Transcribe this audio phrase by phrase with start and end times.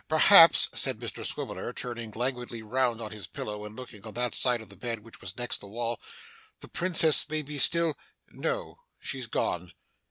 [0.09, 4.59] Perhaps,' said Mr Swiveller, turning languidly round on his pillow, and looking on that side
[4.59, 5.99] of his bed which was next the wall,
[6.59, 7.95] 'the Princess may be still
[8.31, 9.73] No, she's gone.